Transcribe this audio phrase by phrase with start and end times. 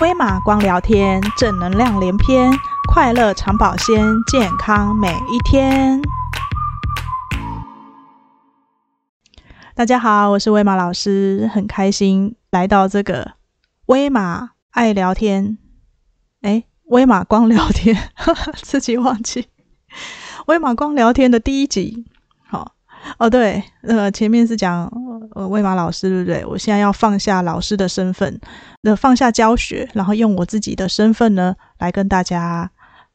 [0.00, 2.52] 威马光聊天，正能量连篇，
[2.86, 4.00] 快乐常保鲜，
[4.30, 6.00] 健康每一天。
[9.74, 13.32] 大家好，我是威马老师，很开心来到这个
[13.86, 15.58] 威马爱聊天。
[16.42, 18.10] 诶，威马光聊天，
[18.62, 19.48] 自己忘记
[20.46, 22.06] 威马光聊天的第一集。
[23.16, 24.86] 哦对，呃，前面是讲
[25.34, 26.44] 呃魏玛老师，对不对？
[26.44, 28.40] 我现在要放下老师的身份。
[28.82, 32.70] 那放下教学，然后用我自己的身份呢，来跟大家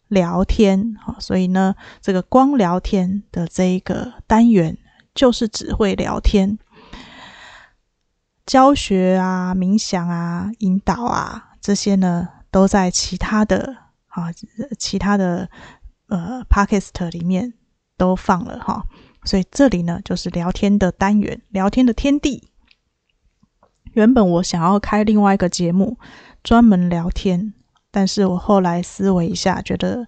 [0.09, 0.95] 聊天。
[0.99, 4.77] 好，所以呢，这个光聊天的这一个单元，
[5.13, 6.57] 就是只会聊天，
[8.45, 13.77] 教学啊、冥想啊、引导啊这些呢，都在其他的
[14.09, 14.31] 啊、
[14.77, 15.49] 其他的
[16.07, 17.53] 呃 Podcast 里面
[17.97, 18.83] 都放了哈。
[19.25, 22.49] 所以这里呢，就是聊天的单元，聊天的天地。
[23.93, 25.97] 原本我想要开另外一个节目，
[26.43, 27.53] 专门聊天，
[27.91, 30.07] 但是我后来思维一下，觉得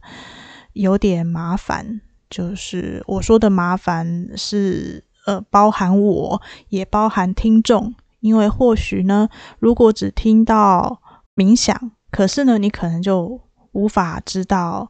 [0.74, 2.02] 有点麻烦。
[2.28, 11.00] 就是我说的麻烦是，呃，包含我也包含听众，因为或许呢，如果只听到
[11.36, 13.40] 冥想，可是呢，你可能就
[13.74, 14.90] 无法知道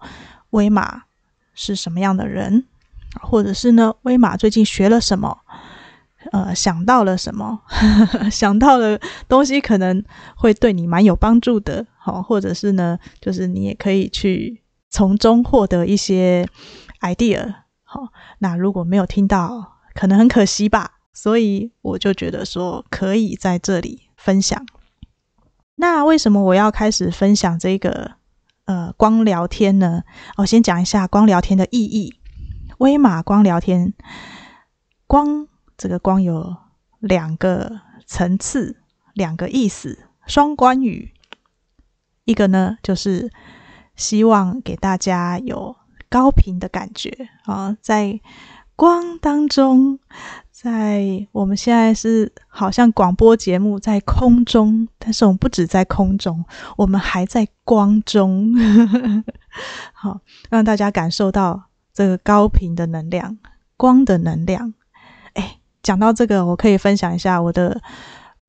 [0.51, 1.03] 威马
[1.53, 2.65] 是什么样的人，
[3.21, 5.39] 或者是呢，威马最近学了什么。
[6.31, 7.61] 呃，想到了什么？
[8.31, 10.03] 想到了东西，可能
[10.35, 16.49] 会对你蛮有帮助的，好，或者是呢，就是你也可以去从中获得一些
[17.01, 18.07] idea，好。
[18.39, 20.93] 那如果没有听到，可能很可惜吧。
[21.13, 24.65] 所以我就觉得说，可以在这里分享。
[25.75, 28.13] 那为什么我要开始分享这个
[28.65, 30.01] 呃光聊天呢？
[30.37, 32.15] 我先讲一下光聊天的意义。
[32.77, 33.93] 葳玛光聊天，
[35.07, 35.47] 光。
[35.77, 36.55] 这个光有
[36.99, 38.77] 两个层次，
[39.13, 41.11] 两个意思，双关语。
[42.23, 43.29] 一个呢，就是
[43.93, 45.75] 希望给大家有
[46.07, 48.21] 高频的感觉啊，在
[48.77, 49.99] 光当中，
[50.49, 56.45] 在我们现在是好像广播节目在空中，但是我们不止在空中，
[56.77, 58.53] 我们还在光中，
[59.91, 63.37] 好，让大家感受到这个高频的能量，
[63.77, 64.73] 光的能量。
[65.81, 67.81] 讲到这个，我可以分享一下我的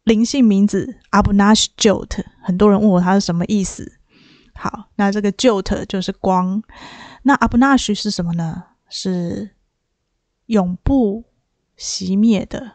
[0.02, 2.24] 灵性名字 Abnash Jot。
[2.42, 4.00] 很多人问我它是什么意思。
[4.54, 6.62] 好，那这个 Jyot 就是光。
[7.22, 8.64] 那 Abnash 是什么呢？
[8.88, 9.50] 是
[10.46, 11.24] 永不
[11.78, 12.72] 熄灭的、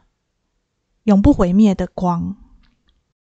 [1.04, 2.38] 永不毁灭的光。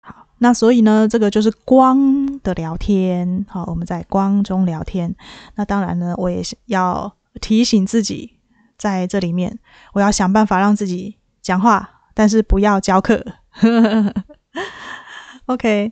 [0.01, 3.45] 好，那所以呢，这个就是光的聊天。
[3.49, 5.15] 好，我们在光中聊天。
[5.55, 8.37] 那当然呢，我也要提醒自己，
[8.77, 9.57] 在这里面，
[9.93, 11.17] 我要想办法让自己。
[11.41, 13.25] 讲话，但是不要教课。
[15.47, 15.91] OK，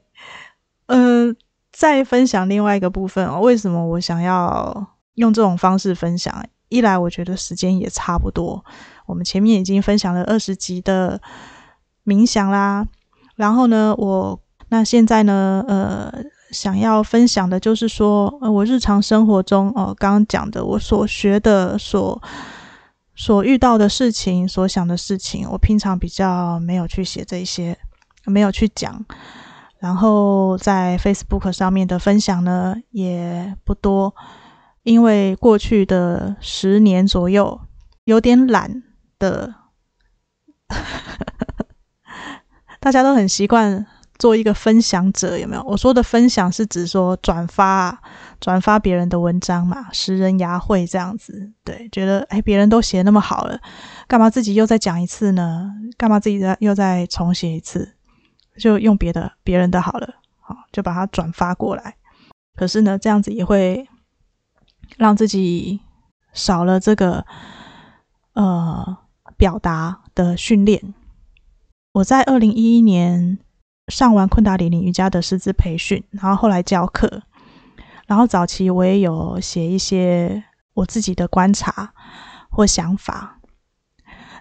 [0.87, 1.35] 嗯、呃，
[1.71, 3.39] 再分享另外一个部分哦。
[3.39, 6.45] 为什么我想要用这种方式分享？
[6.67, 8.63] 一来，我觉得时间也差不多。
[9.05, 11.19] 我们前面已经分享了二十集的
[12.05, 12.85] 冥想啦，
[13.35, 16.13] 然后呢，我那现在呢，呃，
[16.57, 22.19] 想要分享的就是说，呃，我日常生活中哦，刚刚讲的我所学的所。
[23.19, 27.75] 所遇到的事情，所想的事情，我平常比较没有去写这些，
[28.25, 29.03] 没有去讲。
[29.79, 34.13] 然后在 Facebook 上面的分享呢，也不多，
[34.83, 37.59] 因为过去的十年左右，
[38.03, 38.83] 有点懒
[39.17, 39.55] 的，
[42.79, 43.87] 大家都很习惯。
[44.19, 45.63] 做一个分享者有没有？
[45.63, 48.01] 我说的分享是指说转发
[48.39, 51.51] 转发别人的文章嘛，拾人牙慧这样子。
[51.63, 53.59] 对，觉得哎，别人都写那么好了，
[54.07, 55.71] 干嘛自己又再讲一次呢？
[55.97, 57.95] 干嘛自己再又再重写一次？
[58.57, 61.95] 就用别的别人的好了，好，就把它转发过来。
[62.55, 63.87] 可是呢，这样子也会
[64.97, 65.79] 让自己
[66.33, 67.25] 少了这个
[68.33, 68.97] 呃
[69.37, 70.93] 表达的训练。
[71.93, 73.37] 我在二零一一年。
[73.87, 77.21] 上完昆达里尼瑜伽的师资培训，然后后来教课，
[78.05, 81.93] 然后早期我也有写一些我自己的观察
[82.49, 83.39] 或想法。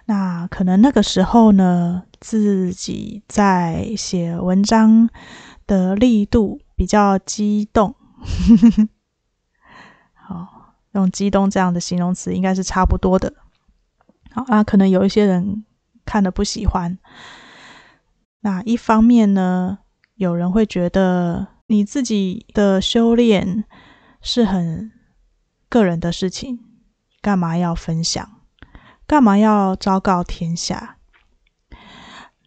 [0.05, 5.09] 那可能那个时候呢，自己在写文章
[5.65, 7.95] 的力度比较激动，
[10.13, 13.33] 好，用激动这样的形容词应该是差不多的。
[14.31, 15.65] 好，那可能有一些人
[16.05, 16.97] 看了不喜欢。
[18.47, 19.79] 那一方面呢，
[20.15, 23.65] 有人会觉得你自己的修炼
[24.21, 24.89] 是很
[25.67, 26.57] 个人的事情，
[27.21, 28.39] 干嘛要分享？
[29.05, 30.95] 干嘛要昭告天下？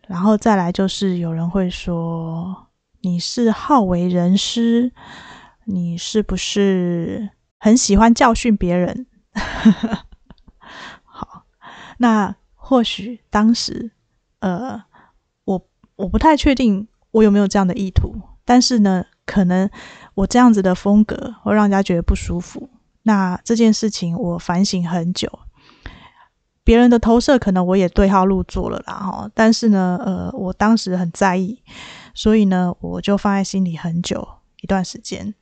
[0.09, 2.69] 然后再来就是有人会说，
[3.03, 4.93] 你是好为人师？
[5.65, 9.07] 你是不是很喜欢教训别人？
[11.05, 11.45] 好，
[11.99, 13.91] 那或许当时，
[14.39, 14.83] 呃，
[16.01, 18.15] 我不太确定我有没有这样的意图，
[18.45, 19.69] 但是呢，可能
[20.15, 22.71] 我这样子的风格会让人家觉得不舒服。
[23.03, 25.41] 那这件事情我反省很久。
[26.63, 31.63] 别人的投射可能我也对号入座了啦，哈，但是呢，呃，我当时很在意，
[32.15, 34.27] 所以呢，我就放在心里很久
[34.61, 35.35] 一段时间。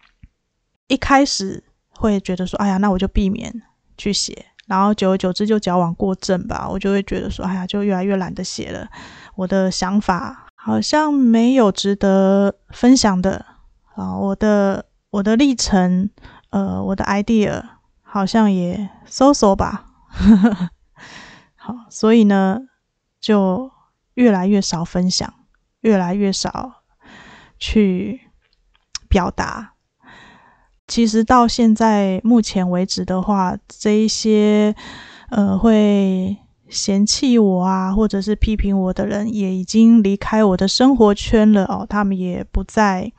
[0.87, 3.63] 一开始会觉得说，哎呀，那我就避免
[3.99, 8.89] 去写，然后久而久之就矫枉过正吧，我就会觉得说，哎呀，就越来越懒得写了。
[9.35, 13.47] 我的想法好像没有值得分享的
[13.95, 16.11] 啊，我的我的历程，
[16.51, 17.63] 呃，我的 idea
[18.03, 19.87] 好像也搜索吧，
[21.55, 21.75] 好。
[21.89, 22.59] 所以呢，
[23.21, 23.71] 就
[24.15, 25.33] 越来越少分享，
[25.81, 26.83] 越来越少
[27.59, 28.21] 去
[29.09, 29.75] 表达。
[30.89, 34.75] 其实到现在目前为止的话，这一些
[35.31, 36.37] 呃会
[36.69, 43.13] 嫌弃我啊，或者是批评我的人，也已经离开我的生活圈了哦，他们也不在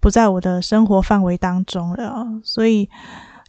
[0.00, 2.26] 不在我的生活范围当中了。
[2.42, 2.88] 所以，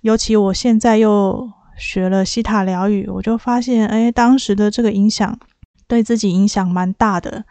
[0.02, 1.52] 尤其我现在又。
[1.76, 5.40] 学了西塔疗愈，我就发现，哎，当时的这个影响
[5.88, 7.46] 对自己影响蛮大的。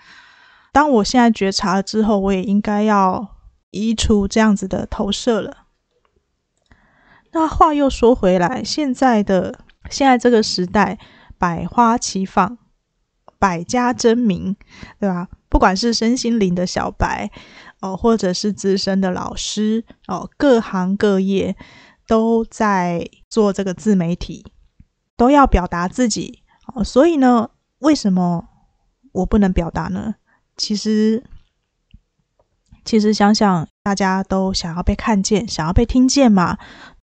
[0.70, 3.34] 当我现在觉察了之后，我也应该要
[3.72, 5.66] 移除这样子的投射了。
[7.32, 9.58] 那话又说回来，现在的
[9.90, 11.00] 现在这个时代，
[11.42, 12.56] 百花齐放，
[13.36, 14.54] 百家争鸣，
[15.00, 15.26] 对吧？
[15.48, 17.28] 不管是身心灵的小白
[17.80, 21.56] 哦，或者是资深的老师哦，各行各业。
[22.08, 24.44] 都在做这个自媒体，
[25.16, 26.42] 都要表达自己，
[26.84, 27.48] 所以呢，
[27.78, 28.48] 为什么
[29.12, 30.16] 我不能表达呢？
[30.56, 31.24] 其实，
[32.84, 36.58] 其实想想，大家都想要被看见，想要被听见嘛。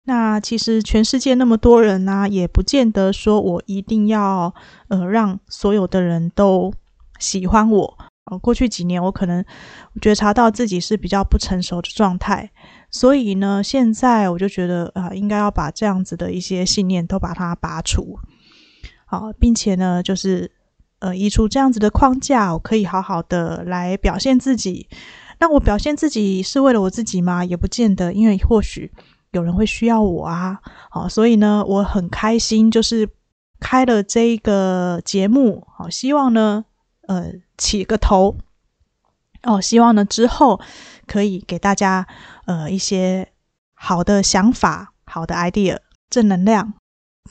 [0.07, 4.55] 那其实全世界那么多人呢、也不见得说我一定要
[4.89, 6.73] 呃让所有的人都
[7.19, 7.99] 喜欢我。
[8.41, 9.45] 过去几年我可能
[10.01, 12.51] 觉察到自己是比较不成熟的状态。
[12.91, 18.19] 所以呢，现在我就觉得啊、应该要把这样子的一些信念都把它拔除，
[19.05, 20.51] 好，并且呢，就是
[21.01, 24.89] 呃，移除这样子的框架，我可以好好的来表现自己。
[25.41, 27.45] 那我表现自己是为了我自己吗？
[27.45, 28.93] 也不见得，因为或许
[29.35, 30.61] 有人会需要我啊。
[30.91, 33.09] 好，所以呢，我很开心，就是
[33.61, 36.65] 开了这个节目，好，希望呢，
[37.07, 38.37] 呃，起个头。
[39.43, 40.59] 哦，希望呢之后
[41.07, 42.07] 可以给大家
[42.47, 43.29] 呃一些
[43.75, 45.79] 好的想法、好的 idea、
[46.09, 46.73] 正能量。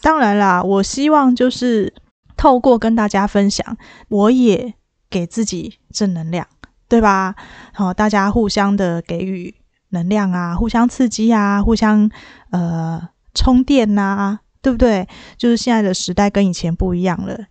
[0.01, 1.93] 当然啦，我希望就是
[2.35, 3.77] 透过跟大家分享，
[4.09, 4.75] 我也
[5.09, 6.45] 给自己正能量，
[6.87, 7.35] 对吧？
[7.73, 9.55] 好、大家互相的给予
[9.93, 12.11] 能量啊，互相刺激啊，互相
[12.51, 15.07] 呃充电呐、啊，对不对？
[15.37, 17.45] 就是现在的时代跟以前不一样了。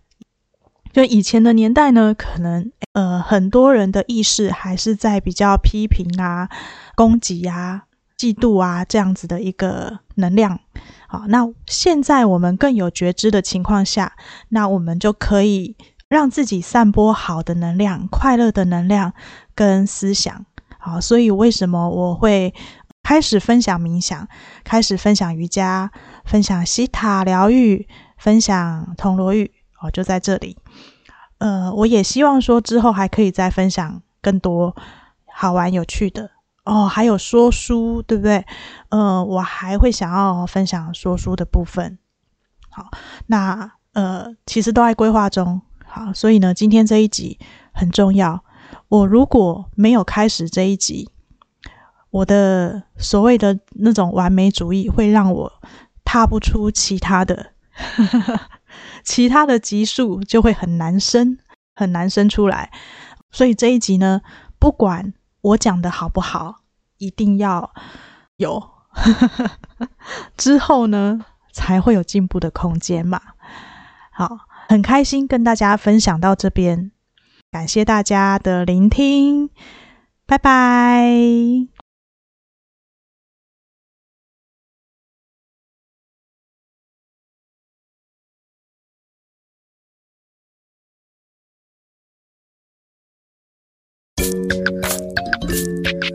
[0.91, 6.47] 就以前的年代呢，可能呃很多人的意识还是在比较批评啊、
[6.95, 7.85] 攻击啊、
[8.15, 10.59] 嫉妒啊这样子的一个能量。
[11.07, 14.13] 好，那现在我们更有觉知的情况下，
[14.49, 15.75] 那我们就可以
[16.07, 19.13] 让自己散播好的能量、快乐的能量
[19.55, 20.45] 跟思想。
[20.85, 22.53] 好，所以为什么我会
[23.01, 24.27] 开始分享冥想，
[24.65, 25.89] 开始分享瑜伽，
[26.25, 27.87] 分享西塔疗愈，
[28.17, 29.49] 分享铜锣浴。
[29.81, 30.57] 哦，就在这里。
[31.37, 34.75] 呃，我也希望说之后还可以再分享更多
[35.25, 36.31] 好玩有趣的
[36.65, 38.45] 哦，还有说书，对不对？
[38.89, 41.97] 呃，我还会想要分享说书的部分。
[42.69, 42.89] 好，
[43.27, 45.61] 那呃，其实都在规划中。
[45.85, 47.39] 好，所以呢，今天这一集
[47.73, 48.43] 很重要。
[48.93, 51.09] 我如果没有开始这一集，
[52.11, 55.51] 我的所谓的那种完美主义会让我
[56.05, 57.53] 踏不出其他的。
[59.03, 61.39] 其他的集数就会很难生，
[61.75, 62.71] 很难生出来。
[63.31, 64.21] 所以这一集呢，
[64.59, 66.57] 不管我讲的好不好，
[66.99, 67.73] 一定要
[68.37, 68.61] 有，
[70.37, 73.19] 之后呢才会有进步的空间嘛。
[74.11, 74.37] 好，
[74.69, 76.91] 很开心跟大家分享到这边，
[77.53, 79.51] 感谢大家的聆听，
[80.25, 81.07] 拜拜。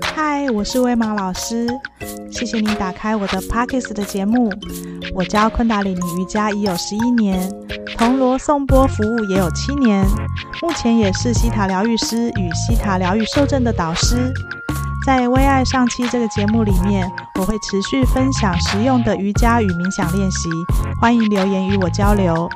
[0.03, 1.69] 嗨，我是威马老师，
[2.33, 4.51] 谢谢你打开我的 Podcast 的节目。
[5.15, 7.51] 我教昆达里尼瑜伽已有十一年，
[7.97, 10.05] 铜锣颂钵服务也有七年，
[10.63, 14.33] 目前也是西塔疗愈师与西塔疗愈受证的导师。
[15.07, 20.51] 在葳爱上期这个节目里面，我会持续分享实用的瑜伽与冥想练习，
[21.01, 22.49] 欢迎留言与我交流。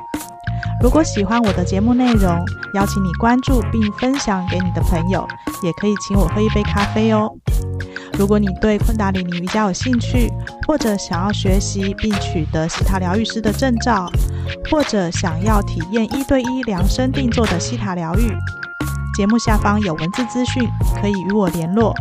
[0.81, 2.45] 如果喜欢我的节目内容，
[2.75, 5.27] 邀请你关注并分享给你的朋友，
[5.63, 7.31] 也可以请我喝一杯咖啡哦。
[8.17, 10.31] 如果你对昆达里尼瑜伽有兴趣，
[10.67, 14.09] 或者想要学习并取得西塔疗愈师的证照，
[14.69, 18.31] 或者想要体验一对一量身定做的西塔疗愈，
[19.15, 20.67] 节目下方有文字资讯，
[21.01, 21.93] 可以与我联络。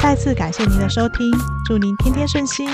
[0.00, 1.30] 再次感谢您的收听，
[1.64, 2.68] 祝您天天顺心。